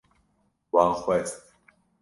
[0.71, 1.37] Wan xwest